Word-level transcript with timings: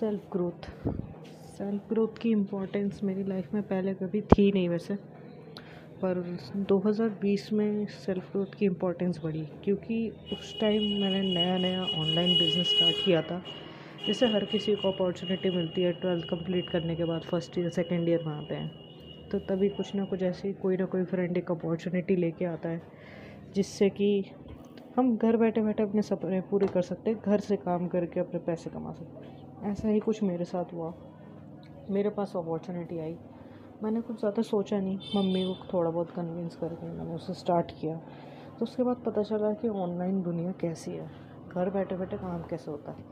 Self 0.00 0.20
growth 0.32 0.66
self 1.56 1.88
growth 1.88 2.18
की 2.20 2.30
importance 2.30 3.00
मेरी 3.04 3.24
life 3.24 3.54
में 3.54 3.62
पहले 3.62 3.92
कभी 3.94 4.20
थी 4.20 4.52
नहीं 4.52 4.68
वैसे, 4.68 4.94
पर 6.02 6.38
2020 6.68 7.52
में 7.52 7.86
सेल्फ 7.86 8.30
ग्रोथ 8.32 8.54
की 8.58 8.64
इम्पोर्टेंस 8.64 9.20
बढ़ी, 9.24 9.42
क्योंकि 9.64 9.98
उस 10.32 10.60
टाइम 10.60 10.82
मैंने 11.02 11.20
नया 11.34 11.58
नया 11.58 11.82
ऑनलाइन 11.82 12.38
बिज़नेस 12.38 12.70
स्टार्ट 12.70 13.04
किया 13.04 13.22
था। 13.22 13.42
जैसे 14.06 14.26
हर 14.26 14.44
किसी 14.44 14.74
को 14.74 14.92
अपॉर्चुनिटी 14.92 15.50
मिलती 15.50 15.82
है 15.82 15.92
ट्वेल्थ 15.92 16.28
कंप्लीट 16.28 16.70
करने 16.70 16.96
के 16.96 17.04
बाद 17.04 17.22
फ़र्स्ट 17.22 17.58
ईयर 17.58 17.70
सेकेंड 17.70 18.08
ईयर 18.08 18.24
में 18.24 18.32
आते 18.32 18.54
हैं। 18.54 19.28
तो 19.28 19.38
तभी 19.38 19.68
कुछ 19.68 19.94
ना 19.94 20.04
कुछ 20.04 20.22
ऐसी 20.22 20.52
कोई 20.52 20.76
ना 20.76 20.84
कोई 20.84 21.04
फ्रेंड 21.04 21.36
एक 21.36 21.50
अपॉर्चुनिटी 21.50 22.16
लेके 22.16 22.44
आता 22.44 22.68
है, 22.68 22.82
जिससे 23.54 23.90
कि 23.90 24.24
हम 24.96 25.16
घर 25.16 25.36
बैठे 25.36 25.60
बैठे 25.60 25.82
अपने 25.82 26.02
सपने 26.02 26.40
पूरे 26.40 26.66
कर 26.66 26.82
सकते 26.82 27.10
हैं, 27.10 27.20
घर 27.26 27.40
से 27.40 27.56
काम 27.56 27.88
करके 27.88 28.20
अपने 28.20 28.40
पैसे 28.40 28.70
कमा 28.70 28.92
सकते 28.92 29.26
हैं। 29.26 29.49
ऐसा 29.64 29.88
ही 29.88 30.00
कुछ 30.00 30.22
मेरे 30.22 30.44
साथ 30.44 30.72
हुआ। 30.72 30.92
मेरे 31.90 32.10
पास 32.10 32.32
अपॉर्चुनिटी 32.36 32.98
आई। 32.98 33.16
मैंने 33.82 34.00
कुछ 34.00 34.18
ज़्यादा 34.18 34.42
सोचा 34.42 34.78
नहीं। 34.80 34.98
मम्मी 35.16 35.42
को 35.44 35.72
थोड़ा 35.72 35.90
बहुत 35.90 36.10
कन्विंस 36.10 36.56
करके 36.56 36.86
मैंने 36.86 37.14
उसे 37.14 37.34
स्टार्ट 37.34 37.70
किया। 37.70 37.96
तो 38.58 38.62
उसके 38.62 38.82
बाद 38.82 38.96
पता 38.96 39.22
चला 39.22 39.52
कि 39.52 39.68
ऑनलाइन 39.68 40.22
दुनिया 40.22 40.52
कैसी 40.52 40.90
है। 40.90 41.10
घर 41.48 41.70
बैठे 41.70 41.96
बैठे 41.96 42.16
काम 42.16 42.42
कैसे 42.42 42.70
होता 42.70 42.92
है? 42.92 43.02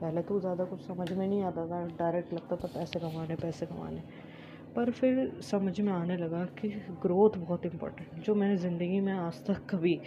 पहले 0.00 0.22
तो 0.22 0.40
ज़्यादा 0.40 0.64
कुछ 0.64 0.86
समझ 0.86 1.12
में 1.12 1.26
नहीं 1.28 1.42
आता 1.42 1.66
था। 1.66 1.84
डायरेक्ट 1.98 2.32
लगता 2.32 2.56
था 2.56 2.68
पैसे 2.68 3.00
कमाने 3.00 3.36
पैसे 3.36 3.66
कमाने। 3.66 4.02
पर 4.76 4.90
फिर 4.90 5.40
समझ 5.42 5.80
में 5.80 5.92
आने 5.92 6.16
लगा 6.16 6.44
कि 6.58 6.68
ग्रोथ 7.02 7.36
बहुत 7.38 7.66
इम्पोर्टेंट 7.66 8.24
जो 8.24 8.34
मैंने 8.34 8.56
ज़िंदगी 8.56 9.00
में 9.00 9.12
आज 9.12 9.44
तक 9.46 9.66
कभी 9.70 10.00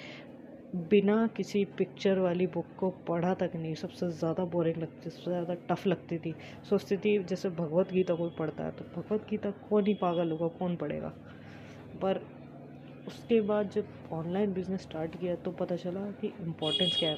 बिना 0.72 1.16
किसी 1.28 1.64
पिक्चर 1.78 2.20
वाली 2.20 2.46
बुक 2.48 2.66
को 2.78 2.90
पढ़ा 3.08 3.34
तक 3.34 3.52
नहीं, 3.56 3.74
सबसे 3.76 4.10
ज़्यादा 4.10 4.44
बोरिंग 4.46 4.78
लगती, 4.78 5.10
सबसे 5.10 5.32
ज़्यादा 5.32 5.54
टफ 5.70 5.86
लगती 5.88 6.18
थी। 6.18 6.34
सोचती 6.70 6.98
थी 6.98 7.18
जैसे 7.24 7.50
भगवत 7.52 7.92
गीता 7.94 8.16
कोई 8.16 8.30
पढ़ता 8.30 8.64
है 8.64 8.72
तो 8.72 8.86
भगवत 8.96 9.26
गीता 9.30 9.52
कौन 9.70 9.86
ही 9.88 9.94
पागल 9.94 10.32
होगा, 10.32 10.48
कौन 10.50 10.76
पढ़ेगा? 10.76 11.14
पर 12.02 12.22
उसके 13.08 13.40
बाद 13.42 13.70
जब 13.70 13.88
ऑनलाइन 14.14 14.54
बिज़नेस 14.54 14.82
स्टार्ट 14.82 15.20
किया 15.20 15.36
तो 15.36 15.52
पता 15.54 15.76
चला 15.76 16.06
कि 16.22 16.28
इम्पोर्टेंस 16.40 16.96
क्या 17.00 17.10
है। 17.10 17.18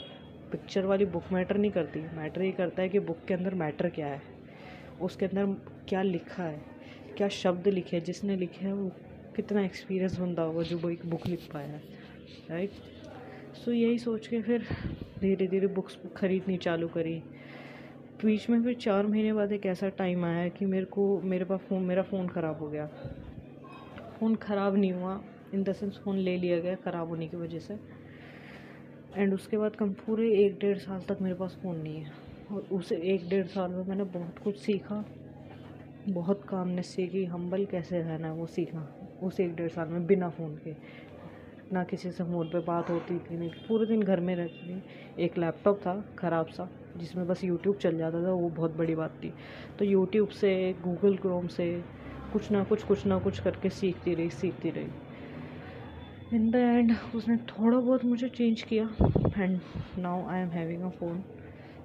पिक्चर 0.51 0.85
वाली 0.85 1.05
बुक 1.07 1.31
मैटर 1.33 1.57
नहीं 1.57 1.71
करती 1.71 1.99
मैटर 2.15 2.41
ये 2.41 2.51
करता 2.51 2.81
है 2.81 2.89
कि 2.89 2.99
बुक 3.01 3.25
के 3.27 3.33
अंदर 3.33 3.53
मैटर 3.55 3.89
क्या 3.89 4.07
है। 4.07 4.21
उसके 5.01 5.25
अंदर 5.25 5.45
क्या 5.89 6.01
लिखा 6.01 6.43
है, 6.43 6.61
क्या 7.17 7.27
शब्द 7.33 7.67
लिखे 7.67 7.95
हैं, 7.97 8.03
जिसने 8.03 8.35
लिखे 8.37 8.65
हैं, 8.65 8.73
वो 8.73 8.89
कितना 9.35 9.61
एक्सपीरियंस 9.65 10.19
बंदा 10.19 10.43
होगा 10.43 10.63
जो 10.63 10.77
वो 10.77 10.89
एक 10.89 11.05
बुक 11.05 11.27
लिख 11.27 11.47
पाया 11.53 11.67
है 11.67 11.81
राइट 12.49 12.71
सो 13.55 13.71
यही 13.71 13.97
सोच 13.97 14.27
के 14.27 14.41
फिर 14.41 14.65
धीरे 15.21 15.47
धीरे 15.47 15.67
बुक्स 15.67 15.97
ख़रीदनी 16.17 16.57
चालू 16.57 16.87
करी। 16.87 17.15
बीच 18.23 18.49
में 18.49 18.61
फिर 18.63 18.73
चार 18.73 19.07
महीने 19.07 19.33
बाद 19.33 19.51
एक 19.51 19.65
ऐसा 19.65 19.89
टाइम 19.89 20.25
आया 20.25 20.47
कि 20.47 20.65
मेरे 20.65 20.85
को, 20.85 21.21
मेरे 21.21 21.45
पास 21.45 21.59
फ़ोन 21.59 21.83
मेरा 21.83 22.03
फ़ोन 22.03 22.27
ख़राब 22.27 22.59
हो 22.59 22.69
गया। 22.69 22.85
फ़ोन 24.19 24.35
ख़राब 24.35 24.75
नहीं 24.75 24.91
हुआ। 24.91 25.19
इन 25.53 25.63
द 25.63 25.73
सेंस 25.73 25.99
फ़ोन 26.03 26.17
ले 26.17 26.37
लिया 26.37 26.59
गया 26.59 26.75
ख़राब 26.75 27.07
होने 27.07 27.27
की 27.27 27.37
वजह 27.37 27.59
से। 27.59 27.77
एंड 29.15 29.33
उसके 29.33 29.57
बाद 29.57 29.75
कम 29.75 29.93
पूरे 29.93 30.29
एक 30.45 30.57
डेढ़ 30.59 30.77
साल 30.77 31.01
तक 31.09 31.21
मेरे 31.21 31.35
पास 31.35 31.57
फ़ोन 31.63 31.77
नहीं 31.77 32.01
है। 32.01 32.11
और 32.51 32.67
उस 32.71 32.91
एक 32.91 33.29
डेढ़ 33.29 33.45
साल 33.47 33.71
में 33.71 33.83
मैंने 33.85 34.03
बहुत 34.03 34.39
कुछ 34.43 34.57
सीखा। 34.57 35.03
बहुत 36.09 36.43
कामनेस 36.49 36.87
सीखी 36.87 37.25
हम्बल 37.25 37.65
कैसे 37.65 37.99
रहना 38.01 38.27
है 38.27 38.33
वो 38.33 38.45
सीखा 38.47 38.87
उस 39.23 39.39
एक 39.39 39.55
डेढ़ 39.55 39.69
साल 39.69 39.87
में 39.87 40.05
बिना 40.07 40.29
फ़ोन 40.29 40.55
के। 40.55 40.75
ना 41.73 41.83
किसी 41.83 42.11
से 42.11 42.23
फ़ोन 42.23 42.47
पे 42.49 42.59
बात 42.59 42.89
होती 42.89 43.17
थी, 43.19 43.37
नहीं, 43.37 43.49
पूरे 43.67 43.85
दिन 43.85 44.01
घर 44.03 44.19
में 44.19 44.35
रहती 44.35 44.67
थी। 44.67 45.23
एक 45.23 45.37
लैपटॉप 45.37 45.79
था, 45.81 45.93
ख़राब 46.19 46.47
सा, 46.47 46.69
जिसमें 46.97 47.25
बस 47.27 47.43
यूट्यूब 47.43 47.75
चल 47.77 47.97
जाता 47.97 48.23
था, 48.23 48.31
वो 48.31 48.49
बहुत 48.49 48.75
बड़ी 48.75 48.95
बात 48.95 49.19
थी। 49.23 49.33
तो 49.79 49.85
यूट्यूब 49.85 50.29
से 50.41 50.51
गूगल 50.81 51.17
क्रोम 51.17 51.47
से, 51.47 51.69
कुछ 52.31 52.51
ना 52.51 52.63
कुछ 52.63 52.83
कुछ 52.83 53.05
ना 53.07 53.19
कुछ 53.19 53.39
करके 53.39 53.69
सीखती 53.69 54.13
रही 54.15 54.29
सीखती 54.29 54.69
रही। 54.69 54.91
इन 56.31 56.49
द 56.51 56.55
एंड 56.55 56.91
उसने 57.15 57.37
थोड़ा 57.37 57.79
बहुत 57.79 58.05
मुझे 58.05 58.27
चेंज 58.29 58.61
किया। 58.61 58.83
And 59.37 59.59
now 59.97 60.27
I 60.27 60.41
am 60.41 60.49
having 60.49 60.83
a 60.83 60.89
phone 60.89 61.23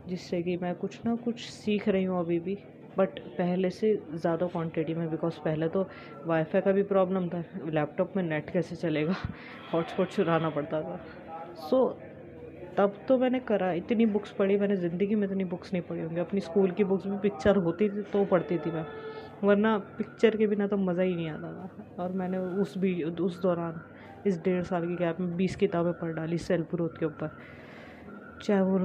जिससे 0.08 0.42
कि 0.42 0.56
मैं 0.56 0.74
कुछ 0.74 1.00
ना 1.06 1.14
कुछ 1.16 1.40
सीख 1.50 1.88
रही 1.88 2.04
हूँ 2.04 2.20
अभी 2.20 2.38
भी। 2.38 2.58
बट 2.98 3.18
पहले 3.38 3.70
से 3.70 3.94
ज़्यादा 4.14 4.46
क्वांटिटी 4.46 4.94
में 4.94 5.08
बिकॉज़ 5.10 5.38
पहले 5.44 5.68
तो 5.68 5.86
वाईफाई 6.26 6.60
का 6.60 6.72
भी 6.72 6.82
प्रॉब्लम 6.84 7.28
था 7.28 7.44
लैपटॉप 7.70 8.12
में 8.16 8.22
नेट 8.22 8.50
कैसे 8.50 8.76
चलेगा? 8.76 9.14
हॉटस्पॉट 9.72 10.08
चुराना 10.08 10.50
पड़ता 10.50 10.80
था। 10.82 11.00
सो 11.60 11.76
so, 11.78 12.76
तब 12.76 12.94
तो 13.08 13.16
मैंने 13.18 13.38
करा 13.40 13.72
इतनी 13.72 14.06
बुक्स 14.06 14.30
पढ़ी 14.38 14.56
मैंने 14.58 14.76
ज़िंदगी 14.76 15.14
में 15.14 15.26
इतनी 15.26 15.44
बुक्स 15.44 15.72
नहीं 15.72 15.82
पढ़ी 15.82 16.00
होंगी। 16.00 16.20
अपनी 16.20 16.40
स्कूल 16.40 16.70
की 16.70 16.84
बुक्स 16.84 17.06
भी 17.06 17.16
पिक्चर 17.18 17.56
होती 17.56 17.88
थी 17.88 18.02
तो 18.12 18.24
पढ़ती 18.24 18.58
थी 18.58 18.70
मैं। 18.70 18.84
वरना 19.44 19.76
पिक्चर 19.98 20.36
के 20.36 20.46
बिना 20.46 20.66
तो 20.66 20.76
मज़ा 20.76 21.02
ही 21.02 21.14
नहीं 21.14 21.28
आता 21.30 21.52
था। 21.52 22.02
और 22.02 22.12
मैंने 22.12 22.38
उस 22.38 22.76
भी 22.78 23.02
उस 23.02 23.40
दौरान 23.42 23.80
इस 24.26 24.38
डेढ़ 24.44 24.62
साल 24.64 24.86
की 24.86 24.96
गैप 24.96 25.20
में 25.20 25.36
बीस 25.36 25.56
किताबें 25.56 25.92
पढ़ 25.92 26.12
डाली 26.12 26.38
सेल्फ 26.38 26.74
ग्रोथ 26.74 26.98
के 26.98 27.06
ऊपर। 27.06 27.36
चाहे 28.42 28.60
वो 28.60 28.78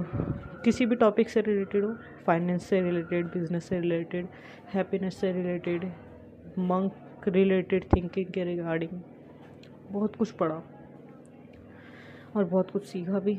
किसी 0.65 0.85
भी 0.85 0.95
टॉपिक 0.95 1.29
से 1.29 1.41
रिलेटेड 1.41 1.83
हो 1.85 1.93
फाइनेंस 2.25 2.65
से 2.65 2.81
रिलेटेड 2.81 3.25
बिज़नेस 3.25 3.65
से 3.65 3.79
रिलेटेड 3.79 4.27
हैप्पीनेस 4.73 5.17
से 5.17 5.31
रिलेटेड 5.31 5.85
मंक 6.59 7.27
रिलेटेड 7.27 7.85
थिंकिंग 7.95 8.31
के 8.33 8.43
रिगार्डिंग 8.43 8.99
बहुत 9.91 10.15
कुछ 10.15 10.31
पढ़ा 10.31 10.61
और 12.35 12.43
बहुत 12.43 12.71
कुछ 12.71 12.85
सीखा 12.85 13.19
भी। 13.19 13.35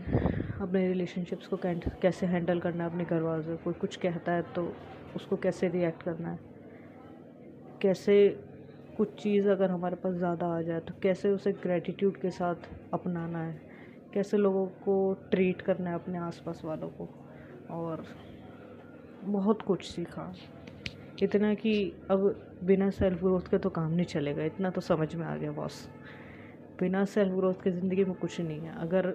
अपने 0.60 0.86
रिलेशनशिप्स 0.88 1.46
को 1.46 1.56
कैसे 2.02 2.26
हैंडल 2.26 2.60
करना 2.60 2.84
है 2.84 2.90
अपने 2.90 3.04
घर 3.04 3.22
वालों 3.22 3.56
कोई 3.56 3.74
कुछ 3.74 3.96
कहता 3.96 4.32
है 4.32 4.42
तो 4.54 4.72
उसको 5.16 5.36
कैसे 5.36 5.68
रिएक्ट 5.68 6.02
करना 6.02 6.30
है? 6.30 6.38
कैसे 7.82 8.28
कुछ 8.96 9.14
चीज़ 9.22 9.48
अगर 9.48 9.70
हमारे 9.70 9.96
पास 9.96 10.14
ज़्यादा 10.14 10.46
आ 10.56 10.60
जाए 10.62 10.80
तो 10.80 10.94
कैसे 11.02 11.30
उसे 11.30 11.52
ग्रेटिट्यूड 11.52 12.16
के 12.16 12.30
साथ 12.30 12.68
अपनाना 12.94 13.38
है? 13.38 13.71
कैसे 14.14 14.36
लोगों 14.36 14.66
को 14.84 14.96
ट्रीट 15.30 15.60
करना 15.62 15.90
है 15.90 15.96
अपने 15.96 16.18
आसपास 16.20 16.60
वालों 16.64 16.88
को। 16.90 17.08
और 17.72 18.04
बहुत 19.24 19.62
कुछ 19.62 19.84
सीखा। 19.86 20.32
इतना 21.22 21.52
कि 21.54 21.72
अब 22.10 22.24
बिना 22.64 22.88
सेल्फ 22.90 23.18
ग्रोथ 23.18 23.50
के 23.50 23.58
तो 23.58 23.70
काम 23.70 23.90
नहीं 23.90 24.06
चलेगा। 24.06 24.44
इतना 24.44 24.70
तो 24.70 24.80
समझ 24.80 25.14
में 25.14 25.24
आ 25.26 25.36
गया 25.36 25.52
बॉस 25.52 25.88
बिना 26.80 27.04
सेल्फ 27.06 27.32
ग्रोथ 27.34 27.62
के 27.64 27.70
ज़िंदगी 27.70 28.04
में 28.04 28.14
कुछ 28.14 28.40
नहीं 28.40 28.60
है। 28.60 28.76
अगर 28.80 29.14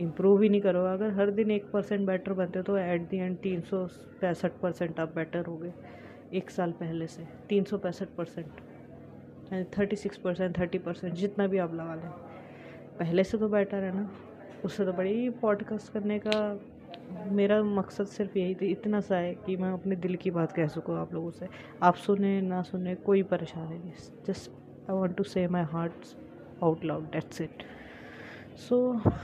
इम्प्रूव 0.00 0.42
ही 0.42 0.48
नहीं 0.48 0.60
करोगे 0.60 0.92
अगर 0.92 1.12
हर 1.14 1.30
दिन 1.30 1.50
एक 1.50 1.70
परसेंट 1.72 2.06
बेटर 2.06 2.32
बनते 2.32 2.62
तो 2.62 2.76
एट 2.78 3.08
दी 3.10 3.16
एंड 3.16 3.36
तीन 3.38 3.60
सौ 3.62 3.84
पैंसठ 4.20 4.52
परसेंट 4.62 5.00
आप 5.00 5.14
बेटर 5.16 5.46
हो 5.46 5.56
गए। 5.56 5.72
एक 6.32 6.50
साल 6.50 6.72
पहले 6.74 7.06
से 7.06 7.26
तीन 7.48 7.64
सौ 7.64 7.78
पैंसठ 7.78 8.08
percent 8.16 9.66
thirty 9.78 9.96
six 9.96 10.16
percent 10.18 10.58
thirty 10.58 10.78
percent 10.78 11.14
जितना 11.14 11.46
भी 11.46 11.58
आप 11.58 11.74
लगा 11.74 11.94
लें। 11.94 12.10
पहले 12.98 13.24
से 13.24 13.38
तो 13.38 13.48
बेटर 13.48 13.84
है 13.84 13.94
ना। 13.96 14.08
उससे 14.64 14.84
तो 14.84 14.92
बड़ी 14.92 15.28
पॉडकास्ट 15.30 15.92
करने 15.92 16.18
का 16.18 16.60
मेरा 17.30 17.62
मकसद 17.62 18.06
सिर्फ़ 18.06 18.38
यही 18.38 18.54
थी, 18.54 18.66
इतना 18.66 19.00
सा 19.00 19.16
है 19.16 19.34
कि 19.36 19.56
मैं 19.56 19.72
अपने 19.72 19.96
दिल 19.96 20.16
की 20.16 20.30
बात 20.30 20.52
कह 20.52 20.66
सकूँ 20.66 20.96
आप 20.98 21.14
लोगों 21.14 21.30
से। 21.30 21.46
आप 21.82 21.94
सुने, 21.96 22.40
ना 22.40 22.62
सुने, 22.62 22.94
कोई 22.94 23.22
परेशानी 23.22 23.78
नहीं। 23.78 23.92
Just 24.26 24.50
I 24.90 24.96
want 24.96 25.16
to 25.16 25.24
say 25.24 25.46
my 25.48 25.62
heart 25.62 26.16
out 26.62 26.84
loud 26.84 27.10
that's 27.12 27.40
it 27.40 27.62
so 28.58 28.78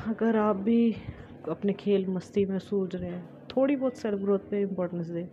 अगर 0.09 0.37
आप 0.37 0.57
भी 0.57 0.95
अपने 1.49 1.73
खेल 1.73 2.07
मस्ती 2.07 2.45
में 2.45 2.59
सूझ 2.59 2.95
रहे 2.95 3.11
हैं, 3.11 3.29
थोड़ी 3.49 3.77
बहुत 3.77 3.97
सेल्फ 3.97 4.19
ग्रोथ 4.19 4.39
पे 4.51 4.61
इम्पोर्टेंस 4.61 5.07
दें। 5.07 5.29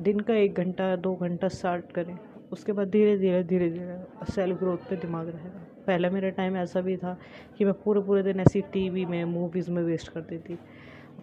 दिन 0.00 0.20
का 0.20 0.34
एक 0.34 0.54
घंटा, 0.54 0.94
दो 0.96 1.14
घंटा 1.16 1.48
स्टार्ट 1.48 1.92
करें। 1.92 2.16
उसके 2.52 2.72
बाद 2.72 2.90
धीरे 2.90 3.16
धीरे 3.18 3.42
धीरे 3.44 3.70
धीरे 3.70 3.98
सेल्फ 4.32 4.58
ग्रोथ 4.58 4.88
पे 4.90 4.96
दिमाग 4.96 5.28
रहेगा। 5.28 5.59
पहले 5.90 6.10
मेरे 6.10 6.30
टाइम 6.32 6.56
ऐसा 6.56 6.80
भी 6.80 6.96
था 6.96 7.16
कि 7.58 7.64
मैं 7.64 7.74
पूरे 7.84 8.00
पूरे 8.00 8.22
दिन 8.22 8.40
ऐसी 8.40 8.60
टीवी 8.72 9.04
में 9.06 9.24
मूवीज़ 9.26 9.70
में 9.70 9.82
वेस्ट 9.82 10.08
करती 10.12 10.38
थी। 10.38 10.58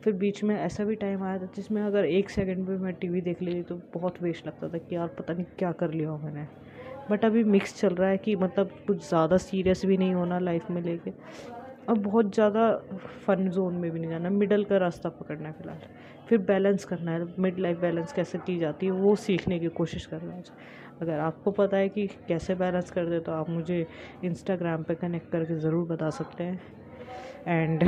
फिर 0.04 0.14
बीच 0.16 0.44
में 0.44 0.56
ऐसा 0.56 0.84
भी 0.86 0.96
टाइम 0.96 1.24
आया 1.24 1.38
था 1.38 1.46
जिसमें 1.56 1.82
अगर 1.82 2.06
एक 2.06 2.30
सेकंड 2.30 2.68
में 2.70 2.78
मैं 2.78 2.94
टीवी 2.94 3.22
देख 3.22 3.42
ली 3.42 3.62
तो 3.64 3.80
बहुत 3.94 4.22
वेस्ट 4.22 4.48
लगता 4.48 4.68
था 4.70 4.78
कि 4.80 4.96
यार 4.96 5.08
पता 5.20 5.34
नहीं 5.34 5.46
क्या 5.60 5.72
कर 5.74 5.94
लिया 5.94 6.10
हो 6.10 6.18
मैंने। 6.18 6.46
बट 7.10 7.26
अभी 7.26 7.44
मिक्स 7.46 7.80
चल 7.80 7.96
रहा 7.96 8.10
है 8.10 8.18
कि 8.18 8.36
मतलब 8.36 8.72
कुछ 8.88 9.08
ज़्यादा 9.10 9.38
सीरियस 9.38 9.86
भी 9.86 9.98
नहीं 9.98 10.14
होना 10.14 10.40
लाइफ 10.40 10.70
में 10.72 10.82
लेके। 10.82 11.12
और 11.90 11.98
बहुत 12.00 12.34
ज़्यादा 12.34 12.72
फन 13.26 13.50
जोन 13.50 13.74
में 13.74 13.90
भी 13.92 14.00
नहीं 14.00 14.10
जाना 14.10 14.30
मिडल 14.30 14.64
का 14.64 14.78
रास्ता 14.78 15.10
पकड़ना 15.12 15.48
है 15.48 15.54
फ़िलहाल। 15.54 15.80
फिर 16.30 16.38
बैलेंस 16.40 16.86
करना 16.86 17.12
है 17.12 17.28
मिड 17.40 17.60
लाइफ 17.60 17.80
बैलेंस 17.80 18.14
कैसे 18.14 18.38
की 18.38 18.58
जाती 18.60 18.86
है, 18.86 18.92
वो 18.92 19.16
सीखने 19.18 19.60
की 19.60 19.68
कोशिश 19.78 20.06
करना 20.06 20.34
है। 20.34 20.44
अगर 21.02 21.20
आपको 21.20 21.52
पता 21.52 21.78
है 21.78 21.90
कि 21.90 22.08
कैसे 22.28 22.56
बैलेंस 22.56 22.92
कर 22.92 23.06
दे 23.06 23.20
तो 23.20 23.32
आप 23.32 23.50
मुझे 23.50 23.86
इंस्टाग्राम 24.26 24.84
पे 24.84 24.96
कनेक्ट 24.96 25.32
करके 25.32 25.56
ज़रूर 25.60 25.86
बता 25.88 26.10
सकते 26.10 26.44
हैं। 26.44 26.62
एंड 27.48 27.84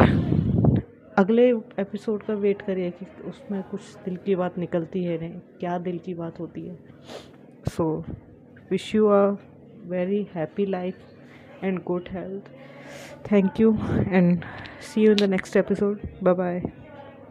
अगले 1.18 1.50
एपिसोड 1.80 2.24
का 2.24 2.34
वेट 2.36 2.62
करिए 2.62 2.90
कि 2.92 3.06
उसमें 3.30 3.62
कुछ 3.72 3.82
दिल 4.06 4.16
की 4.26 4.36
बात 4.36 4.58
निकलती 4.58 5.04
है 5.04 5.20
नहीं, 5.20 5.40
क्या 5.60 5.78
दिल 5.80 5.98
की 6.06 6.14
बात 6.14 6.40
होती 6.40 6.68
है। 6.68 6.78
So 7.70 8.04
wish 8.72 8.94
you 8.96 9.08
a 9.08 9.26
very 9.88 10.28
happy 10.36 10.66
life 10.66 11.64
and 11.64 11.84
good 11.84 12.10
health 12.12 12.52
thank 13.32 13.60
you 13.60 13.78
and 14.08 14.44
see 14.84 15.02
you 15.02 15.12
in 15.12 15.18
the 15.18 15.30
next 15.30 15.58
episode 15.58 16.00
bye 16.24 16.34
bye 16.34 16.79